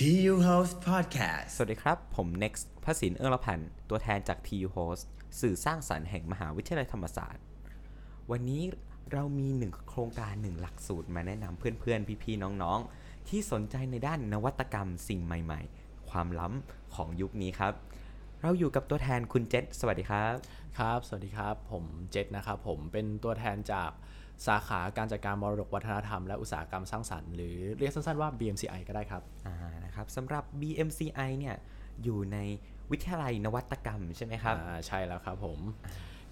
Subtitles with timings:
[0.00, 5.02] TU Host Podcast สวัสดีครับ ผม next พระศินเอื้องละพันธ์ตัวแทนจาก TU Host
[5.40, 7.42] สื่อสร้างสรรค์แห่งมหาวิทยาลัยธรรมศาสตร์
[8.30, 8.62] วันนี้
[9.12, 17.72] เรามีหนึ่งโครงการหนึ่งหลักสูตรมาแนะนำเพื่อนๆ พี่ๆ น้องๆ ที่สนใจในด้านนวัตกรรมสิ่งใหม่ๆ ความล้ำของยุคนี้ครับ
[18.42, 20.34] เราอยู่กับตัวแทนคุณเจษสวัสดีครับ
[20.78, 23.90] ครับ สวัสดีครับ ผมเจษนะครับ ผมเป็นตัวแทนจาก
[24.46, 31.54] สาขาการจัดการมรดกวัฒนธรรมและอุตสาหกรรมสร้างสรรค์หรือเรียกสั้นๆว่า BMCI ก็ได้ครับอ่านะครับสำหรับ BMCI เนี่ย
[32.04, 32.38] อยู่ใน
[32.90, 35.58] วิทยาลัยนวัตกรรมใช่ไหมครับอ่าใช่แล้วครับผม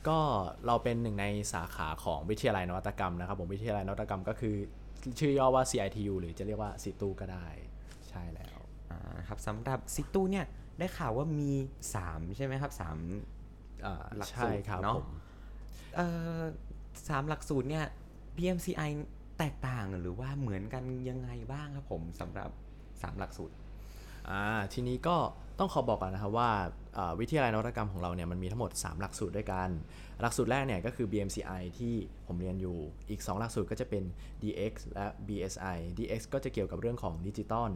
[0.09, 0.19] ก็
[0.67, 4.55] เราเป็นหนึ่งในสาขาของวิทยาลัยนวัตกรรมนะครับผมวิทยาลัยนวัตกรรมก็คือ
[5.19, 7.47] ชื่อย่อว่า CITU หรือจะเรียกว่าสิตูก็ได้
[8.09, 8.59] ใช่แล้ว
[8.91, 10.47] อ่านะครับสำหรับซิตูเนี่ย
[10.79, 11.53] ได้ข่าวว่ามี
[11.95, 15.09] 3 ใช่ไหมครับ3อ่าหลักสูใช่ตรครับเนาะผม
[15.97, 16.07] เอ่
[16.39, 16.43] อ
[17.09, 17.85] สามหลักสูตรเนี่ย
[18.37, 18.91] BMCI
[19.39, 22.51] แตกต่างหรือว่าเหมือนกันยังไงบ้างครับผมสำหรับ
[23.03, 23.55] สามหลักสูตร
[24.31, 25.17] อ่าทีนี้ก็
[25.59, 26.51] ต้องขอบอกก่อนนะครับว่า
[27.21, 29.69] วิทยาลัยนวัตกรรมของเราเนี่ยมันมีทั้งหมด 3 หลักสูตรด้วยกัน
[30.21, 31.95] หลักสูตรแรกเนี่ยก็คือ BMCI ที่
[32.27, 32.77] ผมเรียนอยู่
[33.11, 34.03] อีก 2 หลักสูตรก็จะเป็น
[34.43, 37.71] DX และ BSI DX ก็จะเกี่ยวกับเรื่องของดิจิตอล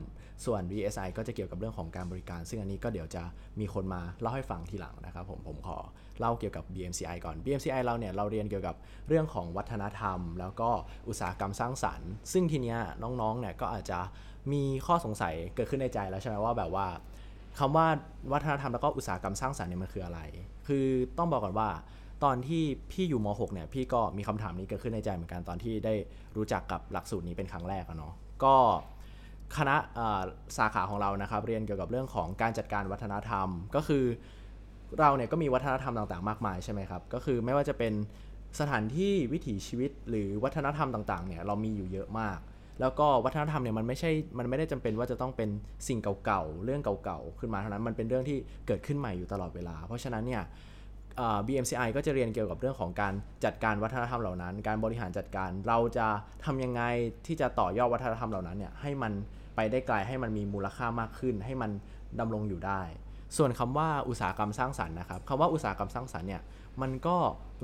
[0.44, 3.22] ส่วน BSI ก็จะเกี่ยวกับเรื่องของการบริการ ซึ่งอันนี้ก็เดี๋ยวจะ
[3.60, 5.78] มีคนมาเล่าให้ฟังทีหลังนะครับผม ผมขอ
[6.20, 8.76] เล่าเกี่ยวกับ BMCI ก่อน BMCI เราเนี่ยเราเรียนเกี่ยวกับ
[9.08, 10.70] เรื่องของวัฒนธรรม แล้วก็
[11.08, 13.98] อุตสาหกรรมสร้างสรรค์ ซึ่งทีเนี้ยน้องๆเนี่ยก็อาจจะ
[14.52, 16.86] มีข้อสงสัยเกิดขึ้นในใจแล้วใช่ไหมว่าแบบว่า
[17.58, 17.86] คำว่า
[18.32, 20.20] วัฒนธรรมแล้วก็อุตสาหกรรมสร้างสรรค์เนี่ยมันคืออะไร
[20.66, 20.84] คือ
[21.18, 21.68] ต้องบอกก่อนว่า
[22.24, 25.94] ตอนที่พี่อยู่ม .6 เนี่ยพี่ก็มีคำถามนี้เกิดขึ้นในใจเหมือนกันตอนที่ได้
[26.36, 28.12] รู้จักกับหลักสูตรนี้เป็นครั้งแรกอะเนาะ
[28.44, 28.54] ก็
[29.56, 29.76] คณะ
[30.58, 34.04] สาขาของเรานะครับ เรียนเกี่ยวกับเรื่องของการจัดการวัฒนธรรม ก็คือ
[34.98, 37.92] เราเนี่ยก็มีวัฒนธรรมต่างๆ มากมายใช่ไหมครับ ก็คือไม่ว่าจะเป็น
[38.60, 42.38] สถานที่วิถีชีวิตหรือวัฒนธรรมต่างๆเนี่ยเรามีอยู่เยอะมาก
[42.80, 45.48] แล้วก็วัฒนธรรมเนี่ยมันไม่ใช่ มันไม่ได้จำเป็นว่าจะต้องเป็น
[45.88, 50.42] สิ่งเก่าๆ เรื่องเก่าๆ ขึ้นมาเท่านั้น มันเป็นเรื่องที่เกิดขึ้นใหม่อยู่ตลอดเวลา เพราะฉะนั้นเนี่ย
[51.46, 53.14] BMCI ก็จะเรียนเกี่ยวกับเรื่องของการ
[53.44, 56.06] จัดการวัฒนธรรมเหล่านั้น การบริหารจัดการ เราจะ
[56.44, 56.82] ทำยังไง
[57.26, 59.12] ที่จะต่อยอดวัฒนธรรมเหล่านั้นเนี่ยให้มัน
[59.56, 61.70] ไปได้ไกล ให้มันมีมูลค่ามากขึ้น ให้มัน
[62.20, 62.82] ดำรงอยู่ได้
[63.36, 66.42] ส่วนคำว่าอุตสาหกรรมสร้างสรรค์นะครับคำว่าอุตสาหกรรมสร้างสรรค์เนี่ย
[66.82, 67.16] มันก็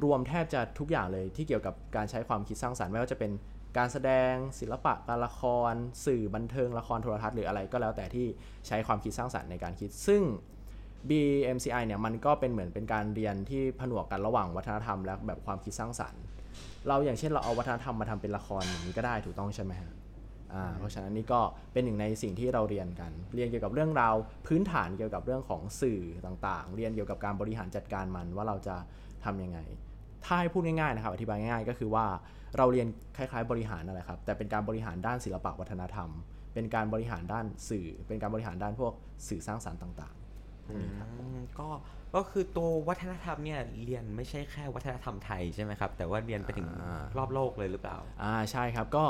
[0.05, 3.31] รวมแทบจะทุกอย่างเลยที่เกี่ยวกับการใช้ความคิดสร้างสรรค์ไม่ว่าจะเป็น
[3.77, 5.43] การแสดงศิลปะการละค
[5.73, 5.75] ร
[6.07, 8.27] สื่อบันเทิงละครโทรทัศน์หรืออะไรก็แล้วแต่ที่
[8.67, 10.23] ใช้ความคิดสร้างสรรค์ในการคิด ซึ่ง
[11.09, 16.23] BMCI เนี่ยมันก็เป็นเหมือนเป็นการเรียนที่ผนวกกันระหว่างวัฒนธรรมและแบบความคิดสร้างสรรค์
[16.89, 19.93] เราอย่างเช่นเราเอาวัฒนธรรมมาทำเป็นละครอย่างนี้ก็ได้ถูกต้องใช่ไหมฮะ
[20.79, 21.41] เพราะฉะนั้นนี่ก็
[21.73, 24.15] เป็นหนึ่งในสิ่งที่เราเรียนกัน เรียนเกี่ยวกับเรื่องราว
[24.47, 28.77] พื้นฐานเกี่ยวกับเรื่องของสื่อต่างๆ เรียนเกี่ยวกับการบริหารจัดการมันว่าเราจะ
[29.25, 29.59] ทำยังไง
[30.25, 32.07] ถ้าให้พูดง่ายๆนะครับอธิบายง่ายๆ ก็คือว่า
[32.57, 32.87] เราเรียน
[33.17, 36.09] คล้ายๆ บริหารนั่นแหละครับ แต่เป็นการบริหารด้านศิลปะวัฒนธรรม
[36.55, 38.93] เป็นการบริหารด้านสื่อ เป็นการบริหารด้านพวก
[39.29, 41.69] สื่อสร้างสรรค์ต่างๆพวกนี้ครับอืมก็
[42.15, 49.05] ก็คือตัววัฒนธรรมเนี่ยเรียนไม่ใช่แค่วัฒนธรรมไทยใช่ไหมครับ แต่ว่าเรียนไปถึงอ่ารอบโลกเลยหรือเปล่าอ่าใช่ครับก็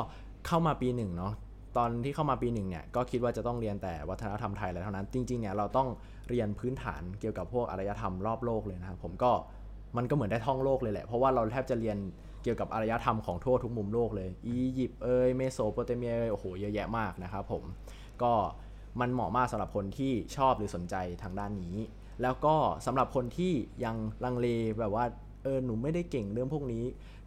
[0.46, 1.32] เข้ามาปีหนึ่งเนาะ
[1.76, 5.88] ตอนที่เข้ามาปีหนึ่งเนี่ยก็คิดว่าจะต้องเรียนแต่วัฒนธรรมไทยแล้วเท่านั้น จริงๆเนี่ยเราต้อง
[6.28, 9.32] เรียนพื้นฐานเกี่ยวกับพวกอารยธรรมรอบโลกเลยนะครับผมก็
[9.96, 11.98] มันก็เหมือนได้ท่องโลกเลยแหละ เพราะว่าเราแทบจะเรียน
[12.42, 17.62] เกี่ยวกับอารยธรรมของทั่วทุกมุมโลกเลย อียิปต์เอยเมโสโปเตเมียเอยโอ้โหเยอะแยะมากนะครับผม
[18.22, 18.32] ก็
[19.00, 21.76] มันเหมาะมากสำหรับคนที่ชอบหรือสนใจทางด้านนี้
[22.22, 22.54] แล้วก็
[22.86, 23.52] สำหรับคนที่
[23.84, 24.48] ยังลังเล
[24.80, 25.04] แบบว่า
[25.42, 26.84] เออหนูไม่ได้เก่งเรื่องพวกนี้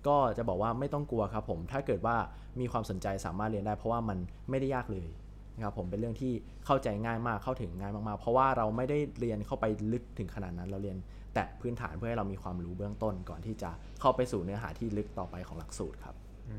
[0.08, 2.16] ก็จะบอกว่าไม่ต้องกลัวครับผม ถ้าเกิดว่า
[2.60, 4.18] มีความสนใจสามารถเรียนได้ เพราะว่ามัน
[4.50, 5.08] ไม่ได้ยากเลย
[5.56, 6.34] นะครับผมเป็นเรื่องที่
[6.66, 10.98] เข้าใจง่ายมากเข้าถึงง่ายมากๆ เพราะว่าเราไม่ได้เรียนเข้าไปลึกถึงขนาดนั้น เราเรียน
[11.38, 13.72] แตะพื้นฐานเพื่อให้เรามีความรู้เบื้องต้น ก่อนที่จะ
[14.02, 16.16] เข้าไปสู่เนื้อหาที่ลึกต่อไปของหลักสูตรครับ
[16.50, 16.58] อื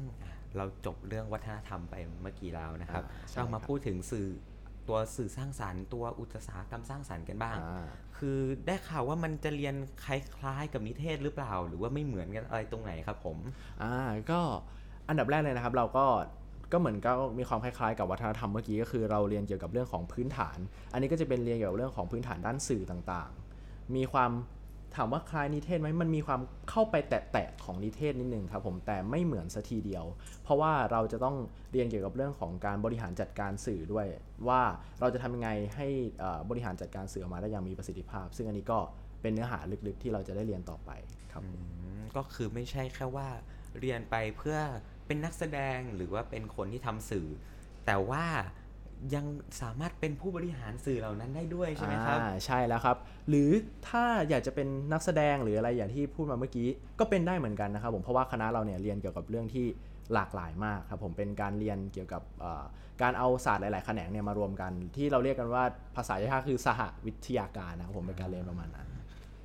[0.00, 4.28] มอะเราจบเรื่องวัฒนธรรมไปเมื่อกี้แล้วนะครับอ่าใช่เรามาครับพูดถึงสื่อ
[4.88, 7.86] ตัวสื่อสร้างสรรค์ตัวอุตสาหกรรมสร้างสรรค์กันบ้างอ่า
[8.18, 9.74] คือได้ข่าวว่ามันจะเรียน
[10.04, 13.38] คล้ายๆกับนิเทศหรือเปล่า หรือว่าไม่เหมือนกันอะไรตรงไหนครับผม
[13.82, 13.94] อ่า
[14.30, 14.40] ก็
[15.08, 16.06] อันดับแรกเลยนะครับ เราก็
[16.72, 20.58] ก็เหมือนก็มีความคล้ายๆ กับวัฒนธรรมเมื่อกี้ก็คือเราเรียนเกี่ยวกับเรื่องของพื้นฐาน
[20.92, 23.47] อันนี้ก็จะเป็นเรียนเกี่ยวกับเรื่องของพื้นฐานด้านสื่อต่างๆ
[23.96, 24.32] มีความ
[24.96, 26.40] ถามว่าคล้ายนิเทศไหมมันมีความ
[26.70, 30.04] เข้าไปแตะๆของนิเทศนิดนึงครับผมแต่ไม่เหมือนสัทีเดียว
[30.42, 31.36] เพราะว่าเราจะต้อง
[31.72, 34.06] เรียนเกี่ยวกับเรื่องของการบริหารจัดการสื่อด้วย
[34.48, 34.60] ว่า
[35.00, 35.86] เราจะทำยังไงให้
[36.50, 38.78] บริหารจัดการสื่อออกมาได้อย่างมีประสิทธิภาพ ซึ่งอันนี้ก็
[39.22, 40.90] เป็นเนื้อหาลึกๆ ที่เราจะได้เรียนต่อไป
[41.32, 41.42] ครับ
[42.16, 43.28] ก็คือไม่ใช่แค่ว่า
[43.80, 44.58] เรียนไปเพื่อ
[45.06, 47.28] เป็นนักแสดงหรือว่าเป็นคนที่ทำสื่อ
[47.86, 48.24] แต่ว่า
[49.14, 49.26] ยัง
[49.62, 52.96] สามารถเป็นผู้บริหารสื่อเหล่านั้นได้ด้วยใช่ไหมครับอ่าใช่แล้วครับ
[53.28, 53.50] หรือ
[53.88, 56.68] ถ้าอยากจะเป็นนักแสดงหรืออะไรอย่างที่พูดมาเมื่อกี้
[57.00, 59.66] ก็เป็นได้เหมือนกันนะครับผมเพราะว่าคณะเราเนี่ยเรียนเกี่ยวกับเรื่องที่
[60.14, 62.64] หลากหลายมากครับผมเป็นการเรียนเกี่ยวกับเอ่อ
[63.02, 65.64] การเอาศาสตร์หลาย ๆ แขนงเนี่ยมารวมกัน ที่เราเรียกกันว่า
[65.96, 68.88] ภาษาย่าคือสหวิทยาการนะครับผมเป็นการเรียนประมาณนั้น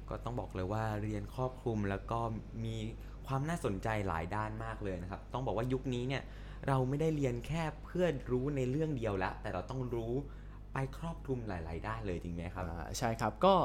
[0.10, 2.20] ก็ต้องบอกเลยว่าเรียนครอบคลุมแล้วก็
[2.66, 2.76] มี
[3.28, 6.24] ความน่าสนใจหลายด้านมากเลยนะครับ ต้องบอกว่ายุคนี้เนี่ย
[6.68, 10.14] เราไม่ได้เรียนแค่เพื่อรู้ในเรื่องเดียวละ แต่เราต้องรู้
[10.74, 12.66] ไปครอบคลุมหลาย ๆ ด้านเลยจริงไหมครับ
[12.98, 13.56] ใช่ครับก็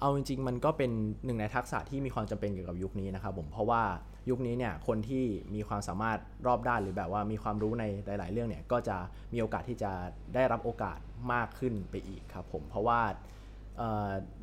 [0.00, 0.90] เอาจริงๆ มันก็เป็น
[1.24, 3.82] หนึ่งในทักษะที่มีความจำเป็นเกี่ยวกับยุคนี้นะครับผมเพราะว่า
[4.30, 8.96] ยุคนี้เนี่ยคนที่มีความสามารถรอบด้านหรือแบบว่ามีความรู้ในหลาย ๆ เรื่องเนี่ยก็จะ
[9.32, 9.92] มีโอกาสที่จะ
[10.34, 10.98] ได้รับโอกาส
[11.32, 13.00] มากขึ้นไปอีกครับผมเพราะว่า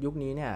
[0.04, 0.54] ยุคนี้เนี่ย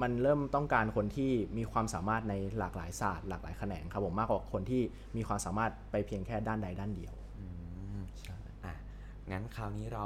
[0.00, 4.82] มันเริ่มต้องการคนที่มีความสามารถในหลากหลายศาสตร์หลากหลายแขนงครับผมมากกว่าคนที่
[5.16, 7.14] มีความสามารถไปเพียงแค่ด้านใดด้านเดียว
[8.20, 8.74] ใช่อะ
[9.30, 10.04] งั้นคราวนี้เรา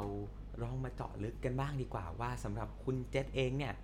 [0.62, 3.74] ลองมาเจาะลึกกันบ้างดีกว่าว่าสำหรับคุณเจษเองเนี่ย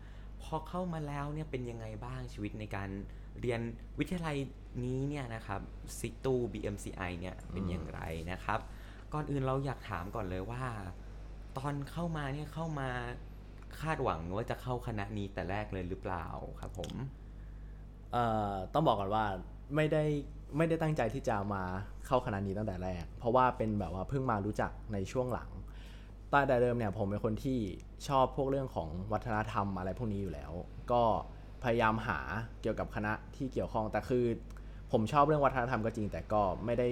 [0.43, 2.89] พอเข้ามาแล้วเนี่ยเป็นยังไงบ้างชีวิตในการ
[3.41, 3.61] เรียน
[3.99, 4.37] วิทยาลัย
[4.85, 5.61] นี้เนี่ยนะครับ
[5.99, 8.01] ซิตู BMCI เนี่ยเป็นอย่างไร
[8.33, 8.61] นะครับ
[9.13, 10.65] ก่อนอื่นเราอยากถามก่อนเลยว่า
[11.59, 12.89] ตอนเข้ามาเนี่ยเข้ามา
[13.81, 16.27] คาดหวังว่าจะเข้าคณะนี้แต่แรกเลยหรือเปล่า
[16.61, 16.93] ครับผม
[18.13, 19.25] เอ่อต้องบอกก่อนว่า
[19.77, 20.05] ไม่ได้
[20.57, 21.63] ไม่ได้ตั้งใจที่จะมา
[22.07, 25.51] เข้าคณะนี้ตั้งแต่แรก เพราะว่าเป็นแบบว่าเพิ่งมารู้จักในช่วงหลัง
[26.33, 27.59] ตั้งแต่เดิมเนี่ยผมเป็นคนที่
[28.09, 30.53] ชอบพวกเรื่องของวัฒนธรรมอะไรพวกนี้อยู่แล้ว
[30.93, 31.03] ก็
[31.63, 32.19] พยายามหา
[32.63, 34.25] เกี่ยวกับคณะที่เกี่ยวข้องแต่คือ
[34.93, 36.89] ผมชอบเรื่องวัฒนธรรมก็จริง แต่ก็ไม่ได้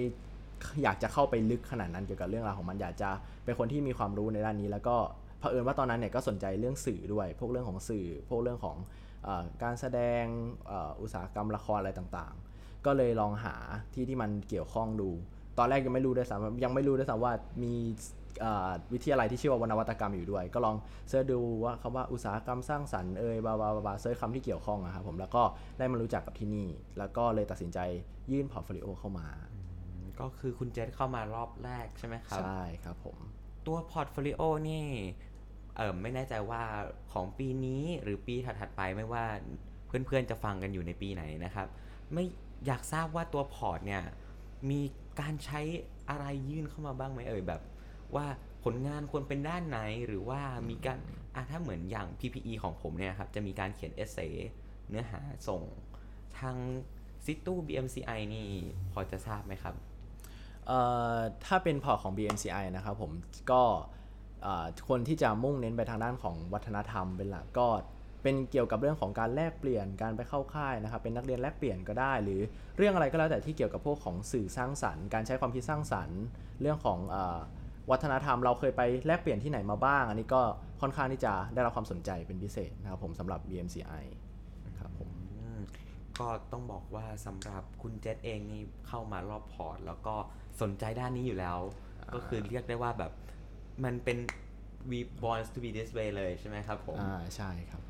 [0.83, 3.09] อยากจะเข้าไปลึกขนาดนั้นเกี่ยวกับเรื่องราวของมันอยากจะ
[3.43, 4.95] เป็นคนที่มีความรู้ในด้านนี้ แล้วก็
[5.41, 8.77] เผอิญว่าตอนนั้นเนี่ยก็สนใจเรื่องสื่อด้วย พวกเรื่องของสื่อ พวกเรื่องของ
[9.23, 10.23] เออการแสดง
[10.67, 13.55] เอออุตสาหกรรมละครอะไรต่างๆ ก็เลยลองหา
[13.93, 15.09] ที่ที่มันเกี่ยวข้องดู
[15.57, 17.33] ตอนแรกยังไม่รู้ด้วยซ้ำยังไม่รู้ด้วยซ้ำว่า
[17.63, 17.73] มี
[18.41, 20.75] เอ่อวิทยาลัยที่ชื่อว่าวรรณวัตกรรมอยู่ด้วย ก็ลอง
[21.09, 25.43] search ดูว่าคำว่าอุตสาหกรรมสร้างสรรค์เอ่ยบาบาบาบา search คำที่เกี่ยวข้องอะครับผมแล้วก็
[25.77, 26.67] ได้มารู้จักกับที่นี่
[26.97, 27.79] แล้วก็เลยตัดสินใจ
[28.31, 29.27] ยื่น portfolio เข้ามา
[30.19, 33.17] ก็คือคุณเจษเข้ามารอบแรกใช่ไหมครับ ใช่ครับผม
[33.67, 34.85] ตัว portfolioนี่
[35.75, 36.63] เออไม่แน่ใจว่า
[37.11, 39.25] ของปีนี้หรือปีถัดๆไปไม่ว่า
[39.87, 41.67] เพื่อนๆจะฟังกันอยู่ในปีไหนนะครับ
[42.13, 42.25] ไม่
[42.65, 44.03] อยากทราบว่าตัวพอร์ตเนี่ย
[44.69, 44.81] มี
[45.21, 45.61] การใช้
[46.09, 47.61] อะไรยื่นเข้ามาบ้างไหมเอ่ยแบบ
[48.15, 48.25] ว่า
[48.63, 50.99] ผลงานควรเป็นด้านไหนหรือว่ามีการ
[51.35, 54.19] อะถ้าเหมือนอย่าง PPE ของผมเนี่ยครับจะมีการเขียนเอเซ
[54.89, 55.61] เนื้อหาส่ง
[56.39, 56.55] ทาง
[57.25, 58.47] ซิตู้ BMCI นี่
[58.91, 59.75] พอจะทราบไหมครับ
[60.67, 60.79] เอ่
[61.15, 63.11] อถ้าเป็นพอร์ตของ BMCI นะครับผม
[63.51, 63.61] ก็
[64.89, 67.67] คนที่จะมุ่งเน้นไปทางด้านของวัฒนธรรมเป็นหลักก็
[68.23, 72.41] เป็นเกี่ยวกับเรื่องของการแลกเปลี่ยนการไปเข้าค่ายนะครับเป็นนักเรียนแลกเปลี่ยนก็ได้ หรือ
[72.77, 76.21] เรื่องอะไรก็แล้วแต่ที่เกี่ยวกับพวกของสื่อสร้างสรรค์ การใช้ความคิดสร้างสรรค์
[76.61, 77.17] เรื่องของอ
[77.91, 80.41] วัฒนธรรมเราเคยไปแลกเปลี่ยนที่ไหนมาบ้าง อันนี้ก็
[80.81, 84.03] ค่อนข้างที่จะได้รับความสนใจเป็นพิเศษนะครับผมสำหรับ BMCI
[84.79, 85.09] ครับผม
[85.39, 85.61] อืม
[86.19, 90.15] ก็ต้องบอกว่าสำหรับคุณเจษเองนี่เข้ามารอบพอร์ต แล้วก็
[90.61, 91.57] สนใจด้านนี้อยู่แล้ว
[92.13, 93.11] ก็คือเรียกได้ว่าแบบ
[93.83, 94.17] มันเป็น
[94.91, 97.81] we born to be this way เลยใช่ไหมครับผม อ่าใช่ครับ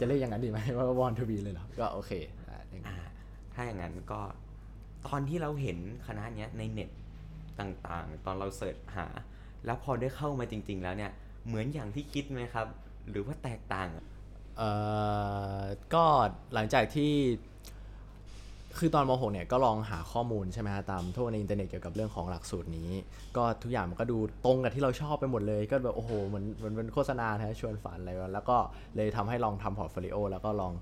[0.00, 2.12] จะเรียกอย่างนั้นดีไหมว่า want to be เลยเหรอ ก็โอเค
[2.48, 2.96] อ่าเรียกอ่า
[3.54, 4.20] ถ้าอย่างนั้นก็
[5.06, 6.90] ตอนที่เราเห็นคณะเนี้ยในเน็ต
[7.60, 9.06] ต่างๆ ตอนเราเสิร์ชหา
[9.64, 11.12] แล้วพอได้เข้ามาจริง ๆ แล้วเนี่ย
[11.46, 12.66] เหมือนอย่างที่คิดไหมครับ
[13.10, 13.88] หรือว่าแตกต่าง
[14.58, 14.70] เอ่
[15.60, 15.62] อ
[15.94, 16.04] ก็
[16.54, 17.12] หลังจากที่
[18.78, 22.90] คือตอนม .6 เนี่ยก็ลองหาข้อมูลใช่ไหมฮะตามทั่วในอินเทอร์เน็ตเกี่ยวกับเรื่องของหลักสูตรนี้
[23.36, 28.56] ก็ทุกอย่างมันก็ดูตรงกับที่เราชอบไปหมดเลย ก็แบบโอ้โหเหมือนเหมือนเป็นโฆษณาฮะชวนฝันอะไรวแล้วก็
[28.96, 30.72] เลยทำให้ลองทำ portfolio แล้วก็ลอง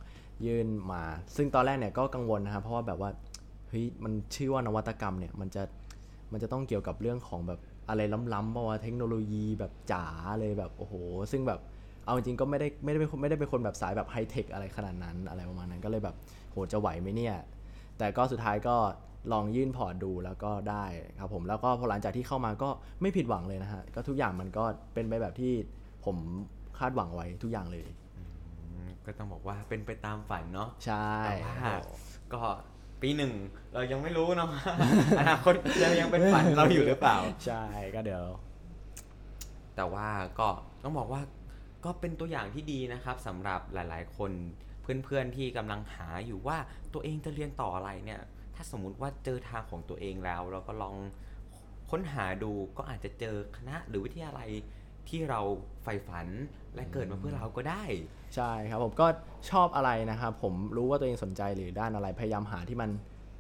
[0.47, 1.03] ยื่นมา
[1.37, 3.11] ซึ่งตอนแรกเนี่ยก็กังวลนะครับเพราะว่าแบบว่า
[3.69, 5.63] เฮ้ยมันชื่อว่านวัตกรรมเนี่ยมันจะ
[6.33, 8.01] มันจะต้องเกี่ยวกับเรื่องของแบบอะไร
[8.35, 10.07] ล้ำๆเพราะว่าเทคโนโลยีแบบจ๋า
[10.41, 10.95] เลยแบบโอ้โห
[11.33, 11.61] ซึ่งแบบ
[12.05, 16.17] เอาจริงก็ไม่ได้ไม่ได้เป็นไม่ได้เป็นคนแบบสายแบบไฮเทคอะไรขนาดนั้นอะไรประมาณนั้นก็เลยแบบ
[16.51, 17.35] โหจะไหวไหมเนี่ย
[17.99, 18.77] แต่ก็สุดท้ายก็
[19.33, 20.85] ลองยื่น port ดูแล้วก็ได้
[21.21, 22.69] ครับผมแล้วก็พอหลังจากที่เข้ามาก็
[23.01, 25.53] ไม่ผิดหวังเลยนะฮะก็ทุกอย่างมันก็เป็นไปแบบที่
[26.05, 26.17] ผม
[26.79, 27.87] คาดหวังไว้ทุกอย่างเลย
[28.17, 28.23] อื
[28.87, 31.55] มก็ต้องบอกว่าเป็นไปตามฝันเนาะใช่แต่ว่า
[32.33, 32.41] ก็
[33.03, 33.33] ปีหนึ่ง
[33.75, 34.51] เรายังไม่รู้เนาะ
[35.21, 37.63] อนาคตยังยังเป็นฝันเราอยู่หรือเปล่า ใช่
[37.95, 38.25] ก็เดี๋ยว
[39.77, 40.09] แต่ว่า
[40.41, 40.49] ก็
[40.83, 41.21] ต้องบอกว่า
[41.85, 44.31] ก็เป็นตัวอย่างที่ดีนะครับสำหรับหลาย ๆ คน
[44.85, 46.59] เพื่อนๆที่กำลังหาอยู่ว่า
[46.95, 48.21] ตัวเองจะเรียนต่ออะไรเนี่ย
[48.55, 50.97] ถ้าสมมุติว่าเจอทางของตัวเองแล้ว เราก็ลอง
[51.91, 54.51] ค้นหาดูก็อาจจะเจอคณะหรือวิทยาลัย
[55.09, 55.41] ที่เรา
[55.83, 56.27] ใฝ่ฝัน
[56.75, 57.85] และเกิดมาเพื่อเราก็ได้
[58.35, 59.07] ใช่ครับผมก็
[59.51, 62.91] ชอบอะไรนะครับผมรู้ว่าตัวเองสนใจหรือด้านอะไรพยายามหาที่มัน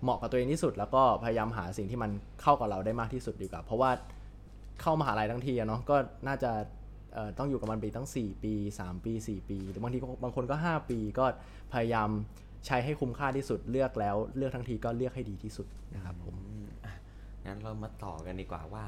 [0.02, 2.10] เหมาะกับตัวเองที่สุด แล้วก็พยายามหาสิ่งที่มัน
[2.42, 3.90] เข้ากับเราได้มากที่สุดดีกว่า เพราะว่า
[4.82, 5.96] เข้ามหาลัยทั้งทีเนาะก็
[6.26, 6.50] น่าจะ
[7.38, 11.24] ต้องอยู่กับมันไปตั้ง 4 ปี 3 ปี 4 ปีหรือบางทีก็บางคนก็ 5 ปีก็
[11.72, 12.10] พยายาม
[12.66, 16.94] ใช้ให้คุ้มค่าที่สุดเลือกแล้วเลือกทั้งทีก็เลือกให้ดีที่สุดนะครับผมอืมอะ
[17.46, 18.84] งั้นเรามาต่อกันดีกว่าว่า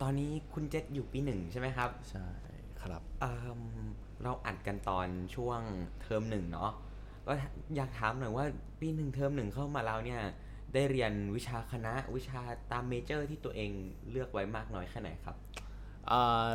[0.00, 2.26] ตอนนี้คุณเจษอยู่ปีหนึ่งใช่ไหมครับ ใช่
[2.82, 3.60] ครับเอิ่ม
[4.22, 5.60] เราอัดกันตอนช่วง
[6.00, 6.70] เทอมหนึ่งเนาะ
[7.26, 7.32] ก็
[7.76, 8.44] อยากถามหน่อยว่า
[8.80, 10.20] ปีหนึ่งเทอมหนึ่งเข้ามาแล้วเนี่ย
[10.74, 12.40] ได้เรียนวิชาคณะวิชา
[12.72, 13.70] ตาม major ที่ตัวเอง
[14.10, 15.36] เลือกไว้มากน้อยแค่ไหนครับ
[16.10, 16.50] อ่า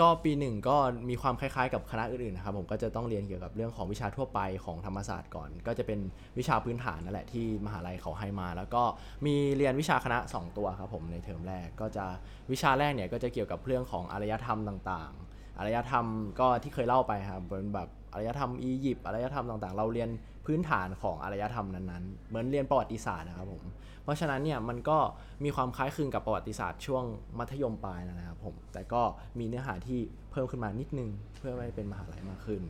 [0.00, 0.76] ก็ปีหนึ่งก็
[1.08, 6.00] มีความคล้ายๆ กับคณะอื่นๆนะครับผมก็จะต้องเรียนเกี่ยวกับเรื่องของวิชาทั่วไปของธรรมศาสตร์ก่อน ก็จะเป็น
[6.38, 8.82] วิชาพื้นฐานนั่นแหละที่มหาลัยเขาให้มา แล้วก็
[9.26, 12.04] มีเรียนวิชาคณะ 2 ตัวครับผมในเทอมแรกก็จะ
[12.52, 16.06] วิชาแรกเนี่ยก็จะเกี่ยวกับเรื่องของอารยธรรมต่างๆอารยธรรม
[16.40, 20.10] ก็ที่เคยเล่าไปครับเป็นแบบอารยธรรมอียิปต์อารยธรรมต่างๆ เราเรียน
[20.46, 23.64] พื้นฐานของอารยธรรมนั้นๆ เหมือนเรียนประวัติศาสตร์นะครับผม
[24.08, 24.98] ราะฉะนั้นเนี่ยมันก็
[25.44, 27.04] มีความคล้ายคลึงกับประวัติศาสตร์ช่วง
[27.38, 29.02] มัธยมปลายนะครับผมแต่ก็
[29.38, 29.98] มีเนื้อหาที่
[30.30, 32.62] เพิ่มขึ้นมานิดนึง เพื่อให้เป็นมหาลัยมากขึ้น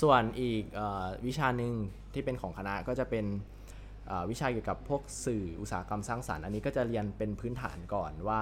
[0.00, 0.80] ส่วนอีกอ
[1.26, 1.72] วิชาหนึ่ง
[2.14, 3.26] ที่เป็นของคณะก็จะเป็น
[4.30, 8.40] วิชาเกี่ยวกับพวกสื่ออุตสาหกรรมสร้างสรรค์อันนี้ก็จะเรียนเป็นพื้นฐานก่อนว่า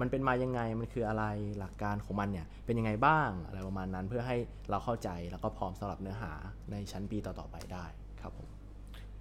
[0.00, 1.24] มันเป็นมายังไง มันคืออะไร
[1.58, 4.36] หลักการของมันเนี่ย เป็นยังไงบ้าง อะไรประมาณนั้น เพื่อให้
[4.70, 6.32] เราเข้าใจ แล้วก็พร้อมสำหรับเนื้อหา
[6.70, 7.84] ในชั้นปีต่อ ๆ ไปได้
[8.20, 8.48] ครับผม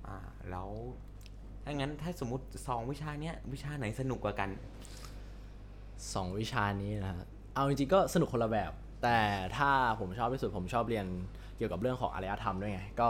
[0.08, 0.18] อ่า
[0.50, 0.70] แล้ว
[1.64, 4.50] ถ้างั้นถ้าสมมติสองวิชาเนี้ยวิชาไหนสนุกกว่ากัน
[6.14, 8.72] สองวิชานี้นะฮะเอาจริงๆก็สนุกคนละแบบ
[9.04, 9.18] แต่
[9.58, 11.06] ถ้าผมชอบที่สุดผมชอบเรียน
[11.58, 13.10] เกี่ยวกับเรื่องของอารยธรรมด้วยไง ก็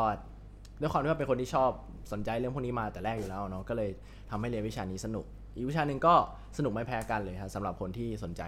[0.80, 1.72] ด้วยความที่ว่าเป็นคนที่ชอบ
[2.12, 3.90] สนใจเรื่องพวกนี้มาแต่แรกอยู่แล้วเนาะก็เลย
[4.30, 5.26] ทำให้เรียนวิชานี้สนุก
[5.56, 6.16] อีกวิชาหนึ่งก็
[6.58, 8.44] สนุกไม่แพ้กันเลยครับสำหรับคนที่สนใจ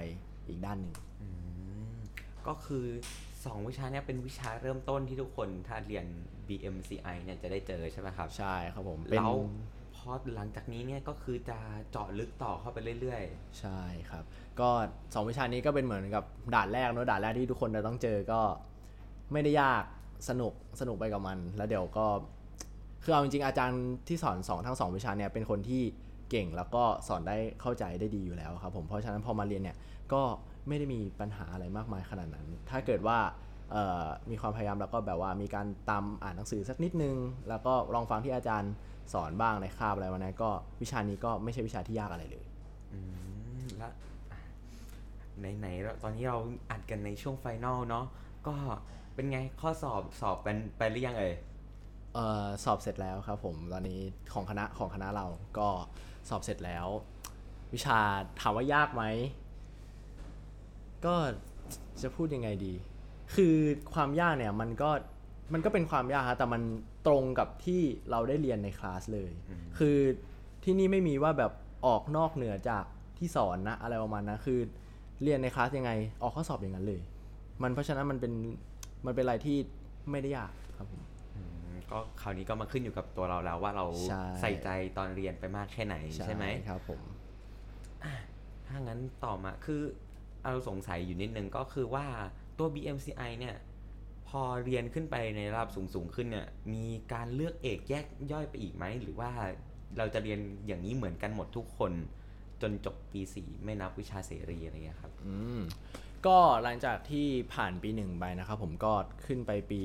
[0.48, 0.94] อีกด้านหนึ่ง
[2.48, 2.86] ก็คือ
[3.46, 6.06] สองวิชาเนี้ยเป็นวิชาเริ่มต้นที่ทุกคนถ้าเรียน
[6.48, 9.34] BMCI เนี่ยจะได้เจอใช่ไหมครับ ใช่ครับผมเป็นแล้ว
[10.02, 11.58] พอหลังจากนี้เนี่ยก็คือจะ
[11.92, 13.80] เจาะลึกต่อเข้าไปเรื่อยๆ ใช่
[14.10, 14.24] ครับ
[14.60, 14.70] ก็
[15.14, 16.24] สองวิชานี้ก็เป็นเหมือนกับ
[16.56, 18.42] ด่านแรกเนอะด่านแรกที่ทุกคนจะต้องเจอก็
[19.32, 19.84] ไม่ได้ยาก
[20.30, 22.06] สนุกสนุกไปกับมัน แล้วเดี๋ยวก็
[23.04, 25.82] คือเอาจริงๆอาจารย์ที่สอนสองทั้งสองวิชาเนี่ยเป็นคนที่
[26.30, 29.78] เก่งแล้วก็สอนได้เข้าใจได้ดีอยู่แล้วครับผมเพราะฉะนั้นพอมาเรียนเนี่ย
[30.14, 30.22] ก็
[30.68, 33.18] ไม่ได้มีปัญหาอะไรมากมายขนาดนั้น ถ้าเกิดว่า
[34.30, 37.16] มีความพยายามแล้วก็แบบว่ามีการตามอ่านหนังสือสักนิดนึง
[37.50, 38.72] แล้วก็ลองฟังที่อาจารย์
[39.14, 40.50] สอนบ้างในคาบอะไรวันนั้นก็
[40.82, 43.00] วิชานี้ก็ไม่ใช่วิชาที่ยากอะไรเลยๆอื
[43.62, 43.94] มแล้ว
[44.32, 44.40] อะ
[45.60, 46.38] ไหนๆเราตอนนี้เรา
[46.72, 48.06] อัดกันในช่วงไฟนอลเนาะ
[48.48, 48.54] ก็
[49.16, 51.34] เป็นไงข้อสอบสอบเป็นไปหรือยังเอ่ย
[52.16, 54.00] เอ่อสอบเสร็จแล้วครับผมตอนนี้
[54.34, 55.28] ของคณะของคณะเรา
[55.60, 55.70] ก็
[56.30, 56.88] สอบเสร็จแล้ว
[57.74, 58.00] วิชา
[58.40, 59.04] ถามว่ายากไหม
[61.06, 61.16] ก็
[62.02, 62.74] จะพูดยังไงดี
[63.36, 63.56] คือ
[63.94, 64.90] ความยากเนี่ยมันก็
[65.54, 66.62] มันก็เป็นความยากครับแต่มัน
[67.08, 67.82] ตรงกับที่
[68.12, 69.32] เราได้เรียนในคลาสเลย
[69.78, 69.98] คือ
[70.64, 71.52] ที่นี่ไม่มีว่าแบบ
[71.86, 72.86] ออกนอกเหนือจาก
[73.18, 74.60] ที่สอนนะอะไรประมาณนั้นคือ
[75.24, 75.92] เรียนในคลาสยังไง
[76.22, 77.02] ออกข้อสอบอย่างนั้นเลย
[77.62, 78.34] มันเพราะฉะนั้นมันเป็น
[79.06, 79.58] มันเป็นอะไรที่
[80.12, 81.02] ไม่ได้ยากครับผม
[81.36, 81.42] อื
[81.72, 87.02] มก็คราวนี้ก็มาขึ้นอยู่กับตัวเราแล้วว่าเราใช่ใส่ใจตอนเรียนไปมากแค่ไหนใช่ไหมครับผม
[88.68, 89.82] ถ้างั้นต่อมาคือ
[90.44, 92.06] เราสงสัยอยู่นิดนึงก็คือว่า
[92.58, 93.56] ตัว BMCI เนี่ย
[94.32, 99.32] พอเรียนขึ้นไปในระดับสูงๆขึ้นเนี่ย มีการเลือกเอกแยกย่อยไปอีกไหม หรือว่า
[99.98, 101.92] เราจะเรียนอย่างนี้เหมือนกันหมดทุกคน
[102.62, 105.62] จนจบปี4ไม่นับวิชาเสรีอะไรเงี้ยครับ อืม
[106.26, 108.94] ก็หลังจากที่ผ่านปีหนึ่งไปนะครับผมก็
[109.26, 109.82] ขึ้นไปปี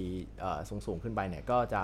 [0.68, 1.82] สูงสูงขึ้นไปเนี่ยก็จะ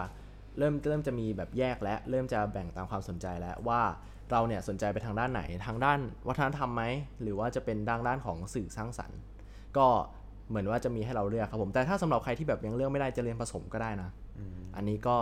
[0.58, 3.82] เริ่มเริ่มจะมีแบบแยกและเริ่มจะแบ่งตามความสนใจแล้วว่า
[4.30, 6.84] เราเนี่ยสนใจไปทางด้านไหนทางด้านวัฒนธรรมไหม
[7.22, 9.20] หรือว่าจะเป็นด้านด้านของสื่อสร้างสรรค์
[9.76, 9.88] ก็
[10.52, 14.10] เหมือนว่าจะมีให้เราเลือกครับผม แต่ถ้าสำหรับใครที่แบบยังเลือกไม่ได้จะเรียนผสมก็ได้นะ
[14.76, 15.16] อันนี้ก็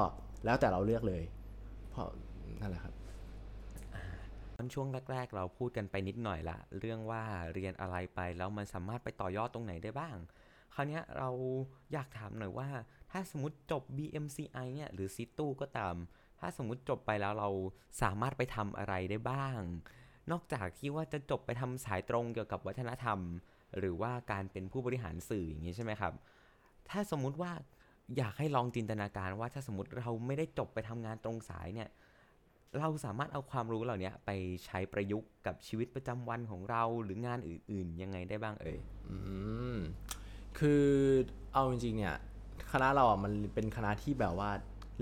[0.44, 1.22] แล้วแต่เราเลือกเลย
[1.90, 2.06] เพราะ
[2.60, 2.94] นั่นแหละครับ
[4.56, 7.22] ตอนช่วงแรกๆ เราพูดกันไปนิดหน่อยละ เรื่องว่า
[7.54, 10.16] เรียนอะไรไปแล้วมันสามารถไปต่อยอดตรงไหนได้บ้าง
[10.74, 11.30] คราวเนี้ยเรา
[11.92, 12.68] อยากถามหน่อยว่า
[13.10, 15.94] ถ้าสมมติจบ BMCI เนี่ยหรือซิตู้ก็ตาม
[16.40, 17.48] ถ้าสมมติจบไปแล้วเรา
[18.02, 19.60] สามารถไปทำอะไรได้บ้าง
[20.30, 23.18] นอกจากที่ว่าจะจบไปทำสายตรงเกี่ยวกับวัฒนธรรม
[23.78, 26.12] หรือว่าการเป็นผู้บริหารสื่ออย่างนี้ใช่ไหมครับ
[26.88, 27.52] ถ้าสมมุติว่า
[28.16, 31.88] อยากให้ลองจินตนาการว่าถ้าสมมติเราไม่ได้จบไปทำงานตรงสายเนี่ย
[32.78, 34.30] เราสามารถเอาความรู้เหล่านี้ไป
[34.66, 39.16] ใช้ประยุกต์กับชีวิตประจำวันของเราหรืองานอื่นๆ ยังไงได้บ้างเอ่ยอื
[39.74, 39.76] ม
[40.58, 40.84] คือ
[41.52, 42.16] เอาจริงๆเนี่ย
[42.72, 44.50] คณะเราอะมันเป็นคณะที่แบบว่า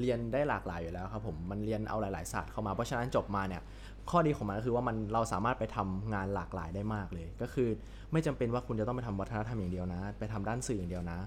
[0.01, 3.63] เรียนได้หลากหลายอยู่แล้วครับผมมันเรียนเอาหลาย ๆ ศาสตร์เข้ามาเพราะฉะนั้นจบมาเนี่ย
[4.11, 7.69] ข้อดีของมันก็คือว่ามันเราสามารถไปทำงานหลากหลายได้มากเลย ก็คือ
[8.13, 11.19] ไม่จำเป็นว่าคุณจะต้องไปทำวัฒนธรรมอย่างเดียวนะ ไปทำด้านสื่ออย่างเดียวนะ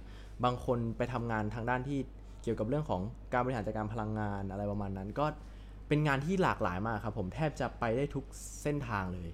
[0.44, 2.00] บางคนไปทำงานทางด้านที่
[2.44, 3.02] เกี่ยวกับเรื่องของ
[3.34, 5.26] การบริหารจัดการพลังงานอะไรประมาณนั้น ก็
[5.88, 8.26] เป็นงานที่หลากหลายมากครับผมแทบจะไปได้ทุก
[8.64, 9.30] เส้นทางเลย